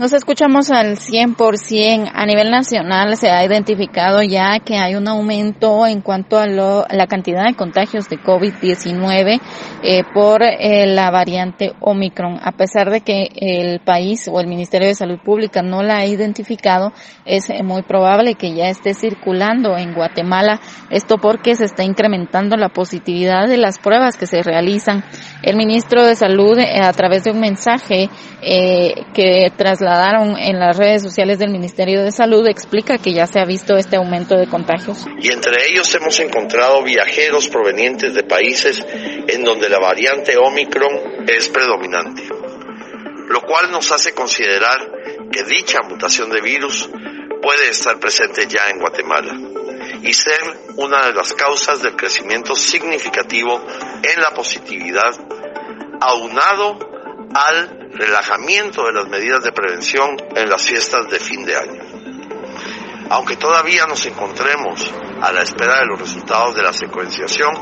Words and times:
Nos 0.00 0.14
escuchamos 0.14 0.70
al 0.70 0.96
100%. 0.96 2.10
A 2.14 2.24
nivel 2.24 2.50
nacional 2.50 3.18
se 3.18 3.28
ha 3.28 3.44
identificado 3.44 4.22
ya 4.22 4.58
que 4.58 4.78
hay 4.78 4.94
un 4.94 5.06
aumento 5.06 5.86
en 5.86 6.00
cuanto 6.00 6.38
a, 6.38 6.46
la 6.46 7.06
cantidad 7.06 7.44
de 7.44 7.54
contagios 7.54 8.08
de 8.08 8.16
COVID-19 8.16 9.38
eh, 9.82 10.02
por 10.14 10.42
eh, 10.42 10.86
la 10.86 11.10
variante 11.10 11.74
Omicron. 11.80 12.40
A 12.42 12.52
pesar 12.52 12.88
de 12.88 13.02
que 13.02 13.28
el 13.36 13.80
país 13.80 14.26
o 14.32 14.40
el 14.40 14.46
Ministerio 14.46 14.88
de 14.88 14.94
Salud 14.94 15.18
Pública 15.22 15.60
no 15.60 15.82
la 15.82 15.98
ha 15.98 16.06
identificado, 16.06 16.94
es 17.26 17.50
muy 17.62 17.82
probable 17.82 18.36
que 18.36 18.54
ya 18.54 18.70
esté 18.70 18.94
circulando 18.94 19.76
en 19.76 19.92
Guatemala. 19.92 20.62
Esto 20.88 21.18
porque 21.18 21.56
se 21.56 21.66
está 21.66 21.84
incrementando 21.84 22.56
la 22.56 22.70
positividad 22.70 23.48
de 23.48 23.58
las 23.58 23.78
pruebas 23.78 24.16
que 24.16 24.26
se 24.26 24.42
realizan. 24.42 25.04
El 25.42 25.56
ministro 25.58 26.06
de 26.06 26.16
Salud, 26.16 26.58
eh, 26.58 26.80
a 26.80 26.92
través 26.94 27.24
de 27.24 27.32
un 27.32 27.40
mensaje 27.40 28.08
que 28.40 29.52
traslada 29.54 29.89
daron 29.98 30.36
en 30.36 30.58
las 30.58 30.76
redes 30.76 31.02
sociales 31.02 31.38
del 31.38 31.50
Ministerio 31.50 32.02
de 32.02 32.12
Salud 32.12 32.46
explica 32.46 32.98
que 32.98 33.12
ya 33.12 33.26
se 33.26 33.40
ha 33.40 33.44
visto 33.44 33.76
este 33.76 33.96
aumento 33.96 34.36
de 34.36 34.46
contagios. 34.46 35.06
Y 35.18 35.32
entre 35.32 35.68
ellos 35.68 35.94
hemos 35.94 36.18
encontrado 36.20 36.82
viajeros 36.82 37.48
provenientes 37.48 38.14
de 38.14 38.22
países 38.22 38.84
en 39.28 39.44
donde 39.44 39.68
la 39.68 39.78
variante 39.78 40.36
Omicron 40.36 41.24
es 41.26 41.48
predominante, 41.48 42.22
lo 43.28 43.40
cual 43.42 43.70
nos 43.70 43.90
hace 43.92 44.12
considerar 44.12 44.78
que 45.30 45.44
dicha 45.44 45.78
mutación 45.88 46.30
de 46.30 46.40
virus 46.40 46.90
puede 47.40 47.70
estar 47.70 47.98
presente 47.98 48.46
ya 48.46 48.68
en 48.70 48.78
Guatemala 48.78 49.32
y 50.02 50.12
ser 50.12 50.40
una 50.76 51.06
de 51.06 51.14
las 51.14 51.32
causas 51.32 51.82
del 51.82 51.96
crecimiento 51.96 52.54
significativo 52.54 53.64
en 54.02 54.20
la 54.20 54.30
positividad, 54.30 55.12
aunado 56.00 56.78
al 57.34 57.79
relajamiento 57.92 58.86
de 58.86 58.92
las 58.92 59.08
medidas 59.08 59.42
de 59.42 59.52
prevención 59.52 60.16
en 60.34 60.48
las 60.48 60.62
fiestas 60.62 61.08
de 61.08 61.18
fin 61.18 61.44
de 61.44 61.56
año. 61.56 61.82
Aunque 63.10 63.36
todavía 63.36 63.86
nos 63.86 64.06
encontremos 64.06 64.88
a 65.20 65.32
la 65.32 65.42
espera 65.42 65.80
de 65.80 65.86
los 65.86 66.00
resultados 66.00 66.54
de 66.54 66.62
la 66.62 66.72
secuenciación, 66.72 67.52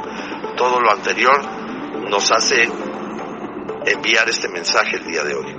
todo 0.56 0.81
lo 0.81 0.91
anterior 0.91 1.41
nos 2.11 2.31
hace 2.31 2.69
enviar 3.87 4.29
este 4.29 4.49
mensaje 4.49 4.97
el 4.97 5.05
día 5.06 5.25
de 5.25 5.34
hoy. 5.34 5.56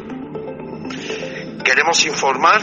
Queremos 1.63 2.05
informar 2.05 2.61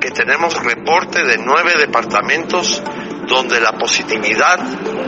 que 0.00 0.10
tenemos 0.10 0.54
reporte 0.64 1.22
de 1.24 1.36
nueve 1.38 1.74
departamentos 1.78 2.82
donde 3.26 3.60
la 3.60 3.72
positividad 3.72 4.58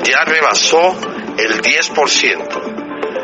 ya 0.05 0.25
rebasó 0.25 0.97
el 1.39 1.63
10%. 1.63 2.72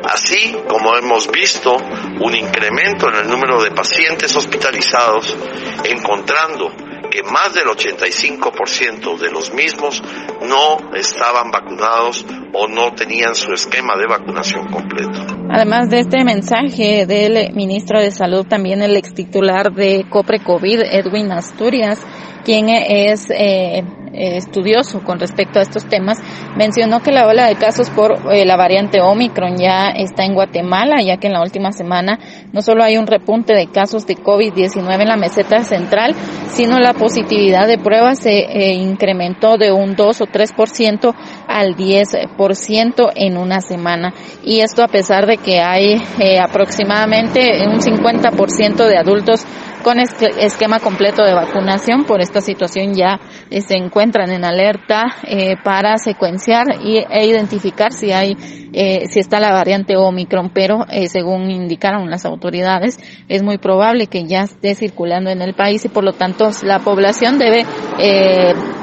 Así 0.09 0.57
como 0.69 0.97
hemos 0.97 1.31
visto 1.31 1.77
un 1.77 2.35
incremento 2.35 3.09
en 3.09 3.17
el 3.17 3.29
número 3.29 3.63
de 3.63 3.71
pacientes 3.71 4.35
hospitalizados, 4.35 5.37
encontrando 5.85 6.73
que 7.11 7.23
más 7.23 7.53
del 7.55 7.67
85% 7.67 9.19
de 9.19 9.31
los 9.31 9.53
mismos 9.53 10.03
no 10.43 10.95
estaban 10.95 11.51
vacunados 11.51 12.25
o 12.53 12.69
no 12.69 12.93
tenían 12.95 13.35
su 13.35 13.53
esquema 13.53 13.97
de 13.97 14.07
vacunación 14.07 14.67
completo. 14.69 15.27
Además 15.51 15.91
de 15.91 16.01
este 16.01 16.25
mensaje 16.25 17.07
del 17.07 17.53
ministro 17.55 18.01
de 18.01 18.11
Salud, 18.11 18.47
también 18.47 18.83
el 18.83 18.97
ex 18.97 19.13
titular 19.15 19.73
de 19.73 20.07
COPRE 20.09 20.41
COVID, 20.41 20.81
Edwin 20.91 21.33
Asturias, 21.33 22.01
quien 22.45 22.69
es 22.71 23.29
eh, 23.31 23.83
estudioso 24.13 25.01
con 25.01 25.19
respecto 25.19 25.59
a 25.59 25.63
estos 25.63 25.87
temas, 25.87 26.19
mencionó 26.59 27.01
que 27.01 27.13
la 27.13 27.27
ola 27.27 27.47
de 27.47 27.55
casos 27.55 27.89
por 27.89 28.33
eh, 28.33 28.45
la 28.45 28.57
variante 28.57 29.01
Omicron 29.01 29.57
ya 29.57 29.91
está 29.91 30.25
en 30.25 30.35
Guatemala, 30.35 31.01
ya 31.01 31.17
que 31.17 31.29
en 31.29 31.35
la 31.35 31.41
última 31.41 31.71
semana 31.71 32.19
no 32.53 32.61
solo 32.63 32.83
hay 32.83 32.99
un 32.99 33.07
repunte 33.07 33.55
de 33.55 33.69
casos 33.69 34.07
de 34.07 34.17
COVID-19 34.17 35.01
en 35.01 35.09
la 35.09 35.17
meseta 35.17 35.63
central, 35.63 36.17
sino 36.49 36.81
la 36.81 36.95
positividad 36.95 37.69
de 37.69 37.79
pruebas 37.79 38.19
se 38.19 38.41
eh, 38.41 38.75
incrementó 38.75 39.57
de 39.57 39.71
un 39.71 39.95
2 39.95 40.21
o 40.21 40.27
3% 40.27 41.15
al 41.47 41.77
10% 41.77 43.13
en 43.15 43.39
una 43.39 43.61
semana. 43.61 44.13
Y 44.45 44.61
esto 44.61 44.83
a 44.83 44.89
pesar 44.89 45.27
de 45.27 45.37
que 45.37 45.61
hay 45.61 46.03
eh, 46.19 46.41
aproximadamente 46.41 47.65
un 47.69 47.81
50% 47.81 48.89
de 48.89 48.99
adultos 48.99 49.47
con 49.83 49.99
esquema 49.99 50.81
completo 50.81 51.25
de 51.25 51.35
vacunación. 51.35 52.05
Por 52.05 52.21
esta 52.21 52.41
situación 52.41 52.95
ya 52.95 53.21
eh, 53.51 53.61
se 53.61 53.77
encuentran 53.77 54.31
en 54.31 54.45
alerta 54.45 55.05
eh, 55.25 55.57
para 55.63 55.99
secuenciar 55.99 56.67
y, 56.83 56.99
e 56.99 57.27
identificar 57.27 57.93
si 57.93 58.13
hay, 58.13 58.37
eh, 58.73 59.07
si 59.11 59.21
está 59.21 59.41
la 59.41 59.53
variante 59.53 59.97
Omicron, 59.97 60.51
pero 60.51 60.85
según 61.09 61.51
indicaron 61.51 62.11
las 62.11 62.25
autoridades, 62.25 62.99
es 63.29 63.43
muy 63.43 63.59
probable 63.59 64.07
que 64.07 64.25
ya 64.25 64.43
esté 64.43 64.75
circulando 64.75 65.31
en 65.31 65.43
el 65.43 65.55
país 65.55 65.85
y 65.85 65.89
por 65.89 66.05
lo 66.05 66.13
tanto 66.13 66.51
la 66.63 66.81
población 66.81 67.39
debe 67.39 67.65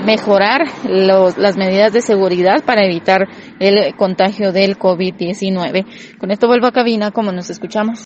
mejorar 0.05 0.61
las 0.85 1.57
medidas 1.57 1.93
de 1.93 2.01
seguridad 2.01 2.63
para 2.65 2.85
evitar 2.85 3.27
el 3.59 3.95
contagio 3.95 4.51
del 4.51 4.77
COVID-19. 4.77 6.17
Con 6.17 6.31
esto 6.31 6.47
vuelvo 6.47 6.67
a 6.67 6.71
cabina, 6.71 7.11
como 7.11 7.31
nos 7.31 7.49
escuchamos. 7.49 7.99